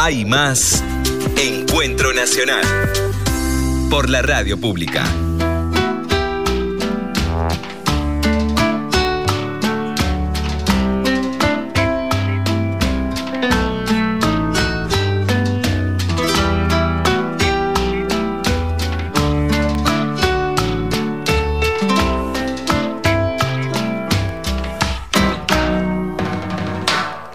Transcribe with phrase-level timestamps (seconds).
[0.00, 0.84] Hay más
[1.36, 2.64] Encuentro Nacional
[3.90, 5.02] por la radio pública.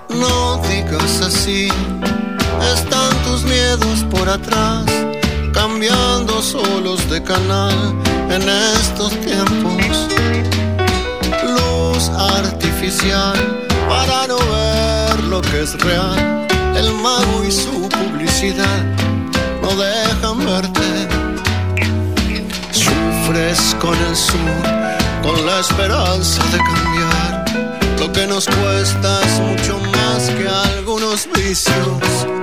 [0.09, 1.68] No digas así,
[3.77, 4.86] miedos por atrás,
[5.51, 7.73] cambiando solos de canal
[8.29, 8.41] en
[8.77, 10.07] estos tiempos.
[11.55, 13.36] Luz artificial
[13.87, 18.83] para no ver lo que es real, el mago y su publicidad
[19.61, 21.07] no dejan verte.
[22.71, 24.64] Sufres con el sur,
[25.23, 27.45] con la esperanza de cambiar.
[28.00, 32.42] Lo que nos cuesta es mucho más que algunos vicios.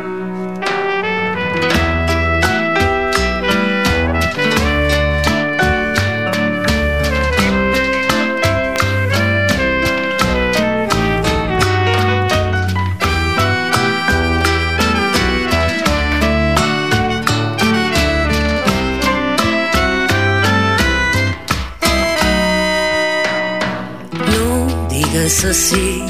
[25.31, 26.03] Digas así,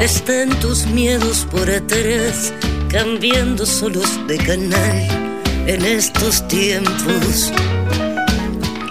[0.00, 2.52] están tus miedos por atrás,
[2.88, 7.52] cambiando solos de canal en estos tiempos.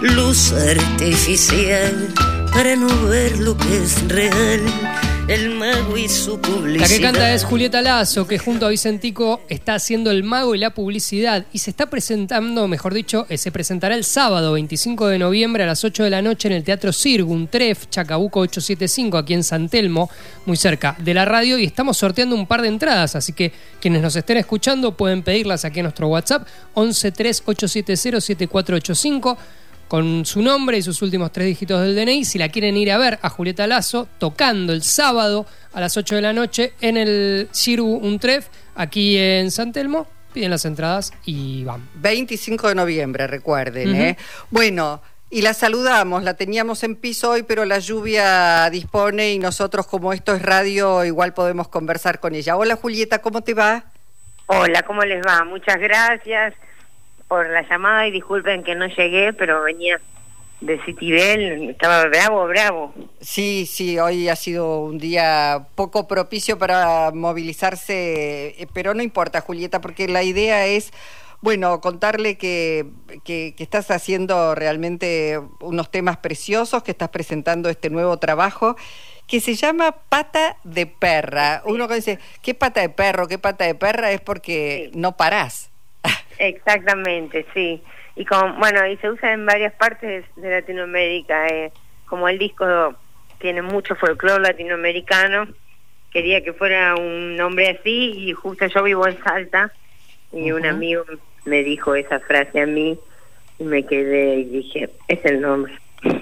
[0.00, 2.08] Luz artificial
[2.54, 4.62] para no ver lo que es real,
[5.28, 6.82] el mago y su publicidad.
[6.82, 10.58] La que canta es Julieta Lazo, que junto a Vicentico está haciendo el mago y
[10.58, 15.18] la publicidad y se está presentando, mejor dicho, eh, se presentará el sábado 25 de
[15.18, 19.34] noviembre a las 8 de la noche en el Teatro Sirgun, Tref, Chacabuco 875, aquí
[19.34, 20.08] en San Telmo,
[20.44, 24.02] muy cerca de la radio, y estamos sorteando un par de entradas, así que quienes
[24.02, 29.36] nos estén escuchando pueden pedirlas aquí en nuestro WhatsApp 1138707485
[29.88, 32.98] con su nombre y sus últimos tres dígitos del DNI, si la quieren ir a
[32.98, 37.48] ver a Julieta Lazo tocando el sábado a las 8 de la noche en el
[37.52, 41.88] Ciru Untref, aquí en San Telmo, piden las entradas y van.
[41.94, 43.94] 25 de noviembre, recuerden.
[43.94, 44.16] ¿eh?
[44.50, 49.86] Bueno, y la saludamos, la teníamos en piso hoy, pero la lluvia dispone y nosotros,
[49.86, 52.56] como esto es radio, igual podemos conversar con ella.
[52.56, 53.84] Hola Julieta, ¿cómo te va?
[54.46, 55.44] Hola, ¿cómo les va?
[55.44, 56.54] Muchas gracias
[57.28, 60.00] por la llamada y disculpen que no llegué, pero venía
[60.60, 62.94] de Citibel, estaba bravo, bravo.
[63.20, 69.40] Sí, sí, hoy ha sido un día poco propicio para movilizarse, eh, pero no importa,
[69.40, 70.92] Julieta, porque la idea es,
[71.42, 72.86] bueno, contarle que,
[73.24, 78.76] que, que estás haciendo realmente unos temas preciosos, que estás presentando este nuevo trabajo
[79.26, 81.62] que se llama Pata de Perra.
[81.66, 83.26] Uno que dice, ¿qué pata de perro?
[83.26, 84.12] ¿Qué pata de perra?
[84.12, 85.70] Es porque no parás.
[86.38, 87.82] Exactamente, sí.
[88.14, 91.48] Y con, bueno, y se usa en varias partes de Latinoamérica.
[91.48, 91.72] eh,
[92.06, 92.94] como el disco
[93.38, 95.48] tiene mucho folclore latinoamericano,
[96.10, 99.72] quería que fuera un nombre así y justo yo vivo en Salta
[100.32, 101.04] y un amigo
[101.44, 102.98] me dijo esa frase a mí
[103.58, 105.74] y me quedé y dije, es el nombre.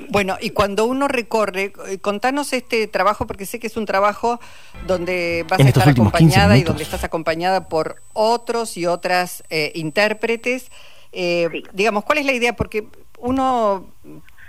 [0.09, 4.41] Bueno, y cuando uno recorre, eh, contanos este trabajo, porque sé que es un trabajo
[4.87, 8.87] donde vas En a estar últimos 15 acompañada y donde estás acompañada por otros y
[8.87, 10.71] otras eh, intérpretes.
[11.13, 11.63] Eh, Sí.
[11.73, 12.55] Digamos, ¿cuál es la idea?
[12.55, 12.87] Porque
[13.19, 13.87] uno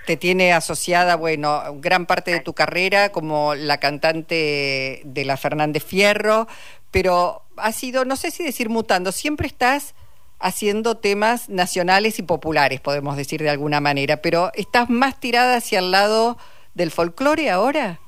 [0.06, 5.84] te tiene asociada, bueno, gran parte de tu carrera como la cantante de la Fernández
[5.84, 6.48] Fierro,
[6.92, 9.96] pero ha sido, no sé si decir mutando, siempre estás
[10.40, 15.80] haciendo temas nacionales y populares, podemos decir de alguna manera, pero ¿estás más tirada hacia
[15.80, 16.38] el lado
[16.74, 18.00] del folclore ahora?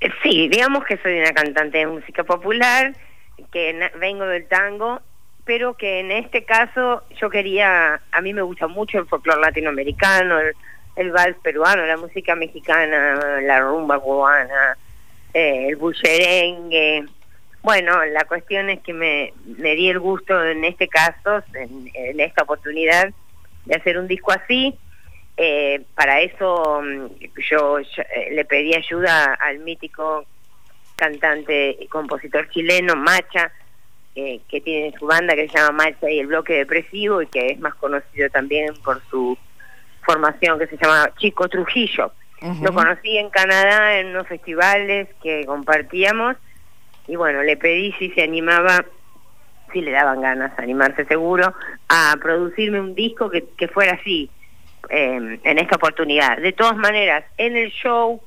[0.00, 2.94] Eh, Sí, digamos que soy una cantante de música popular,
[3.52, 5.00] que vengo del tango,
[5.44, 10.38] pero que en este caso yo quería, a mí me gusta mucho el folclore latinoamericano,
[10.38, 10.54] el,
[10.96, 14.76] el vals peruano, la música mexicana, la rumba cubana,
[15.34, 17.04] eh, el bullerengue.
[17.66, 22.20] Bueno, la cuestión es que me, me di el gusto en este caso, en, en
[22.20, 23.12] esta oportunidad,
[23.64, 24.72] de hacer un disco así.
[25.36, 27.06] Eh, para eso mm,
[27.50, 30.26] yo, yo, eh, le pedí ayuda al mítico
[30.94, 33.50] cantante y compositor chileno Macha,
[34.14, 37.48] eh, que tiene su banda que se llama Macha y el Bloque Depresivo y que
[37.48, 39.36] es más conocido también por su
[40.02, 42.12] formación que se llama Chico Trujillo.
[42.62, 46.36] Lo conocí en Canadá en unos festivales que compartíamos
[47.08, 48.84] y bueno, le pedí si se animaba,
[49.72, 51.54] si le daban ganas, animarse seguro,
[51.88, 54.30] a producirme un disco que, que fuera así,
[54.88, 56.38] eh, en esta oportunidad.
[56.38, 58.20] De todas maneras, en el show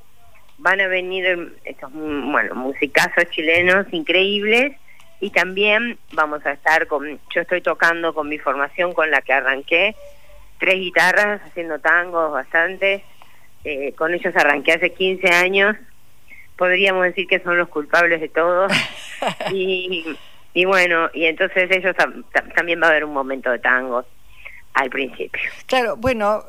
[0.58, 4.76] van a venir estos bueno musicazos chilenos increíbles
[5.20, 9.32] y también vamos a estar con, yo estoy tocando con mi formación con la que
[9.32, 9.94] arranqué,
[10.58, 13.02] tres guitarras haciendo tangos bastante,
[13.64, 15.76] eh, con ellos arranqué hace 15 años,
[16.60, 18.68] podríamos decir que son los culpables de todo,
[19.50, 20.04] y,
[20.52, 21.96] y bueno, y entonces ellos
[22.54, 24.04] también va a haber un momento de tangos
[24.74, 25.40] al principio.
[25.64, 26.44] Claro, bueno,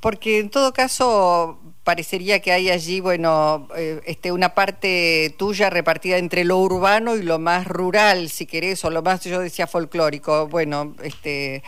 [0.00, 6.18] porque en todo caso parecería que hay allí, bueno, eh, este, una parte tuya repartida
[6.18, 10.48] entre lo urbano y lo más rural, si querés, o lo más, yo decía, folclórico.
[10.48, 11.62] Bueno, este,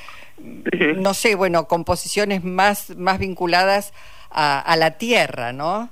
[0.96, 3.94] no sé, bueno, composiciones más, más vinculadas
[4.30, 5.88] a, la tierra, ¿no?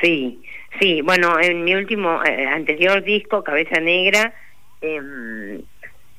[0.00, 0.42] Sí,
[0.78, 1.00] sí.
[1.02, 4.34] Bueno, en mi último, eh, anterior disco, Cabeza Negra,
[4.80, 5.62] em,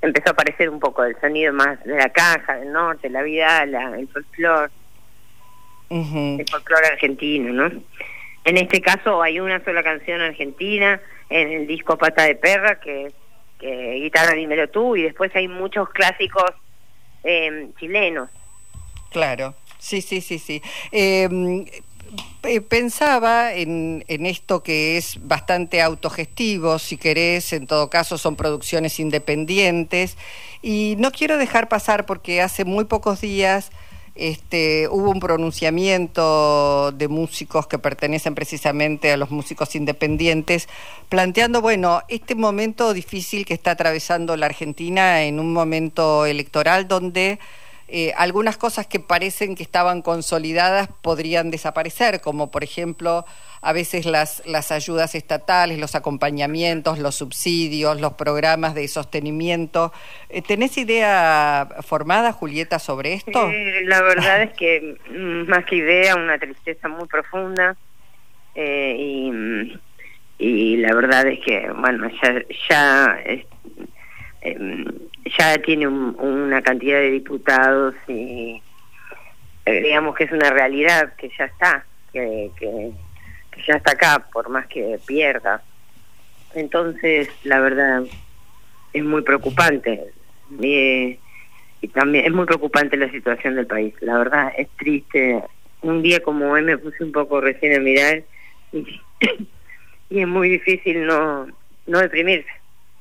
[0.02, 3.64] empezó a aparecer un poco el sonido más de la caja, del norte, la vida,
[3.64, 4.72] el folclore
[5.90, 7.82] el folclore argentino, ¿no?
[8.44, 11.00] En este caso hay una sola canción argentina
[11.30, 13.14] en el disco Pata de Perra, que es
[13.60, 16.52] Guitarra Dímelo Tú, y después hay muchos clásicos
[17.24, 18.30] eh, chilenos.
[19.12, 20.62] Claro, sí, sí, sí, sí.
[20.92, 21.66] Em,
[22.68, 30.18] pensaba en, esto que es bastante autogestivo, si querés, en todo caso son producciones independientes,
[30.62, 33.72] y no quiero dejar pasar porque hace muy pocos días
[34.16, 40.70] este, hubo un pronunciamiento de músicos que pertenecen precisamente a los músicos independientes,
[41.10, 47.40] planteando, bueno, este momento difícil que está atravesando la Argentina en un momento electoral donde
[47.88, 53.26] eh, algunas cosas que parecen que estaban consolidadas podrían desaparecer, como por ejemplo
[53.62, 59.94] a veces las, las ayudas estatales, los acompañamientos, los subsidios, los programas de sostenimiento.
[60.30, 63.50] Eh, ¿Tenés idea formada, Julieta, sobre esto?
[63.52, 64.98] Eh, la verdad es que
[65.48, 67.76] más que idea, una tristeza muy profunda
[68.56, 69.32] y,
[70.40, 72.42] y, la verdad es que, bueno, ya...
[72.70, 73.20] ya
[74.46, 74.86] em,
[75.38, 78.62] ya tiene una cantidad de diputados y
[79.66, 82.92] eh, digamos que es una realidad que ya está, que, que,
[83.66, 85.64] ya está acá, por más que pierda.
[86.54, 88.04] Entonces, la verdad,
[88.94, 90.12] es muy preocupante.
[90.62, 91.18] y
[91.94, 93.94] también es muy preocupante la situación del país.
[94.02, 95.44] La verdad, es triste.
[95.82, 98.24] Un día como hoy me puse un poco recién a mirar
[98.72, 99.02] y,
[100.10, 101.48] y es muy difícil no,
[101.88, 102.50] no deprimirse.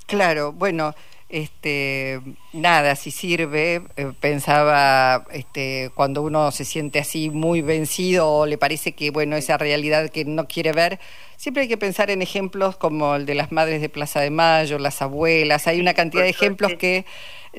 [0.07, 0.95] Claro, bueno,
[1.29, 2.21] este,
[2.53, 8.59] nada, si sirve, eh, pensaba este, cuando uno se siente así muy vencido o le
[8.59, 11.01] parece que, bueno, esa realidad que no quiere ver,
[11.37, 14.79] siempre hay que pensar en ejemplos como el de las madres de Plaza de Mayo,
[14.79, 17.05] las abuelas, hay una cantidad de ejemplos que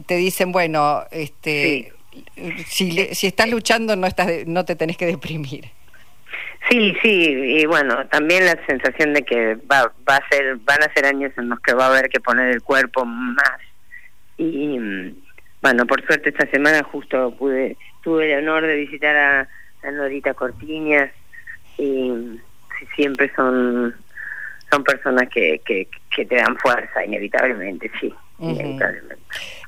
[0.06, 1.92] te dicen, bueno, este,
[2.68, 5.72] si, si estás luchando no, estás no te tenés que deprimir.
[6.70, 10.94] Sí, sí, y bueno, también la sensación de que va, va a ser, van a
[10.94, 13.60] ser años en los que va a haber que poner el cuerpo más.
[14.38, 14.80] Y
[15.62, 19.50] bueno, por suerte esta semana justo pude, tuve el honor de visitar a,
[19.84, 21.12] a Norita Cortiñas
[21.78, 22.40] y
[22.96, 23.96] siempre son
[24.72, 28.14] son personas que, que, que te dan fuerza, inevitablemente, sí.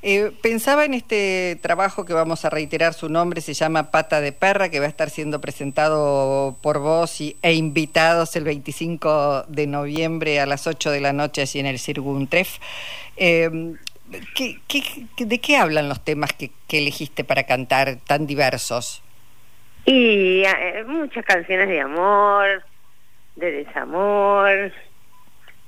[0.02, 4.32] Eh, pensaba en este trabajo que vamos a reiterar su nombre, se llama Pata de
[4.32, 9.68] Perra, que va a estar siendo presentado por vos y, e invitados el 25 de
[9.68, 12.60] noviembre a las 8 de la noche allí en el Cirguntref.
[13.18, 13.76] Eh,
[14.36, 14.60] ¿qué,
[15.18, 19.04] de qué hablan los temas que, elegiste para cantar tan diversos?
[19.86, 22.64] Y eh, muchas canciones de amor,
[23.36, 24.72] de desamor,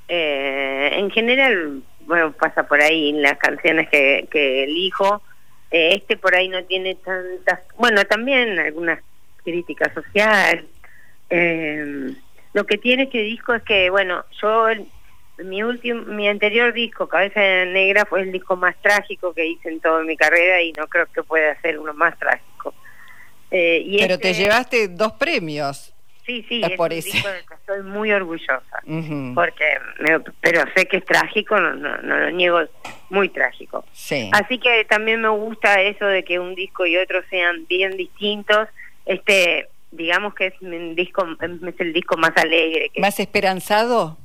[0.07, 5.21] eh, en general bueno, pasa por ahí en las canciones que, que elijo.
[5.69, 8.99] Eh, este por ahí no tiene tantas, bueno, también algunas
[9.43, 10.65] críticas sociales.
[11.29, 12.15] Eh,
[12.53, 14.65] lo que tiene este disco es que, bueno, yo
[15.37, 19.79] mi último, mi anterior disco, Cabeza Negra, fue el disco más trágico que hice en
[19.79, 22.73] toda mi carrera y no creo que pueda ser uno más trágico.
[23.51, 25.93] Eh, y Pero te este llevaste dos premios.
[26.29, 27.09] Sí, sí, es, por eso.
[27.11, 28.83] que estoy muy orgullosa.
[29.33, 29.65] porque
[30.41, 32.59] Pero sé que es trágico, no, no, lo niego,
[33.09, 33.83] muy trágico.
[33.93, 34.29] Sí.
[34.31, 38.67] Así que también me gusta eso de que un disco y otro sean bien distintos.
[39.07, 42.91] Este, digamos que es un disco es el disco más alegre.
[42.93, 43.01] Que...
[43.01, 44.15] ¿Más esperanzado?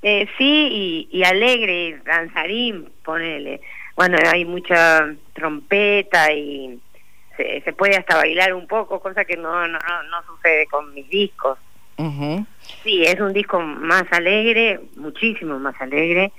[0.00, 3.60] Eh, sí, y, y alegre, danzarín, ponele.
[3.96, 6.80] Bueno, hay mucha trompeta y
[7.36, 11.58] se, puede hasta bailar un poco, cosa que no, no, no sucede con mis discos.
[12.82, 16.32] Sí, es un disco más alegre, muchísimo más alegre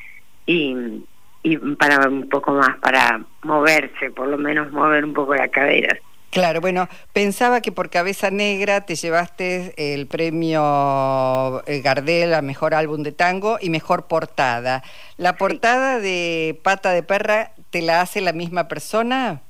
[0.46, 1.04] y,
[1.44, 5.98] y para un poco más, para moverse, por lo menos mover un poco la cadera.
[6.36, 12.74] Claro, bueno, pensaba que por Cabeza Negra te llevaste el premio eh, Gardel a Mejor
[12.74, 14.84] Álbum de Tango y Mejor Portada.
[15.16, 19.44] ¿La portada de Pata de Perra te la hace la misma persona?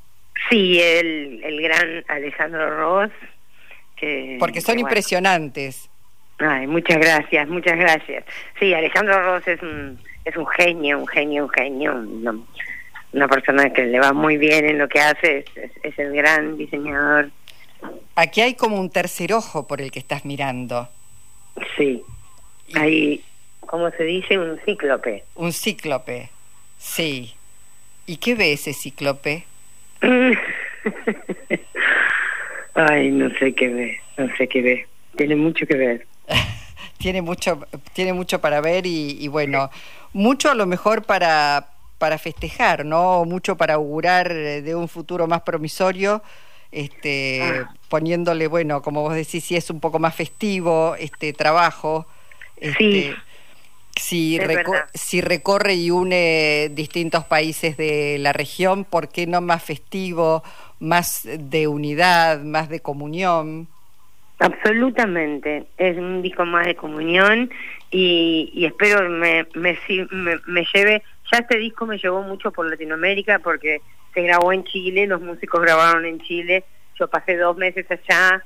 [0.50, 3.12] Sí, el, el gran Alejandro Ross.
[3.96, 5.90] Que, Porque son impresionantes.
[6.38, 8.26] Ay, muchas gracias, muchas gracias.
[8.60, 12.44] Sí, Alejandro Ross es un, es un genio, un genio, un genio
[13.16, 15.46] una persona que le va muy bien en lo que hace,
[15.84, 17.32] es, el gran diseñador.
[18.16, 20.90] Aquí hay como un tercer ojo por el que estás mirando.
[21.78, 22.04] Sí,
[22.74, 23.24] hay,
[23.62, 24.38] ¿cómo se dice?
[24.38, 25.24] Un cíclope.
[25.36, 26.30] Un cíclope,
[26.78, 27.34] sí.
[28.06, 29.46] ¿Y qué ve ese cíclope?
[32.74, 34.88] Ay, no sé qué ve, no sé qué ve.
[35.16, 36.08] Tiene mucho que ver.
[36.98, 39.70] tiene mucho, tiene mucho para ver y, y bueno,
[40.14, 43.26] mucho a lo mejor para para festejar, ¿no?
[43.26, 46.22] Mucho para augurar eh, de un futuro más promisorio,
[46.72, 47.74] este, ah.
[47.90, 52.06] poniéndole, bueno, como vos decís, si es un poco más festivo este trabajo.
[52.58, 53.16] Este,
[53.96, 54.38] Si,
[54.94, 60.44] si recorre y une distintos países de la región, ¿por qué no más festivo,
[60.80, 63.68] más de unidad, más de comunión?
[64.40, 67.50] Absolutamente, es un disco más de comunión
[67.90, 69.78] y, y espero me, me,
[70.12, 71.04] me, me lleve.
[71.32, 73.80] Ya este disco me llevó mucho por Latinoamérica porque
[74.14, 76.66] se grabó en Chile, los músicos grabaron en Chile,
[77.00, 78.44] yo pasé dos meses allá,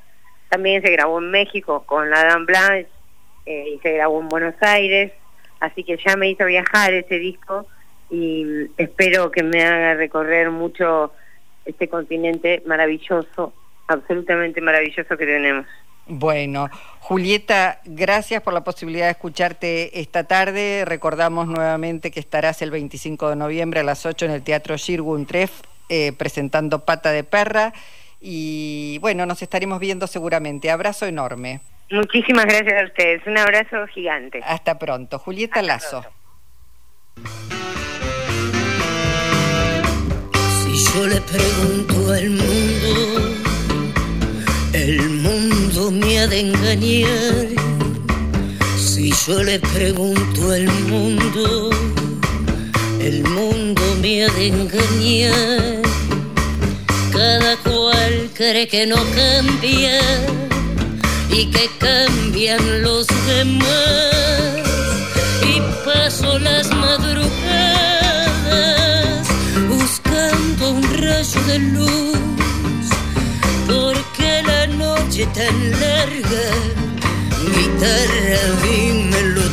[0.49, 2.89] también se grabó en México con la Dan Blanche
[3.45, 5.11] eh, y se grabó en Buenos Aires,
[5.59, 7.67] así que ya me hizo viajar ese disco
[8.09, 11.11] y espero que me haga recorrer mucho
[11.65, 13.53] este continente maravilloso,
[13.87, 15.65] absolutamente maravilloso que tenemos.
[16.07, 16.69] Bueno,
[17.01, 20.83] Julieta, gracias por la posibilidad de escucharte esta tarde.
[20.85, 25.27] Recordamos nuevamente que estarás el 25 de noviembre a las 8 en el Teatro Shirgun
[25.27, 27.73] Tref eh, presentando Pata de Perra.
[28.19, 30.71] Y bueno, nos estaremos viendo seguramente.
[30.71, 31.61] Abrazo enorme.
[31.91, 33.21] Muchísimas gracias a ustedes.
[33.25, 34.41] Un abrazo gigante.
[34.45, 35.19] Hasta pronto.
[35.19, 36.05] Julieta Lazo.
[40.63, 43.39] Si yo le pregunto al mundo
[44.73, 47.47] el mundo me ha de engañar.
[48.77, 51.69] Si yo le pregunto al mundo,
[53.01, 55.81] el mundo me ha de engañar.
[57.11, 59.99] Cada cual cree que no cambia
[61.29, 63.67] y que cambian los demás.
[65.43, 67.27] Y paso las madrugadas
[69.67, 72.19] buscando un rayo de luz
[75.33, 76.45] tan larga,
[77.55, 79.48] guitarra, dímelo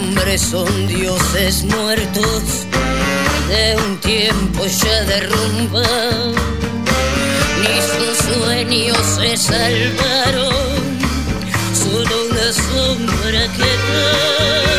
[0.00, 2.42] hombres son dioses muertos
[3.48, 6.32] de un tiempo ya derrumbado.
[7.60, 10.54] Ni sus sueños se salvaron,
[11.74, 14.69] solo una sombra quedó.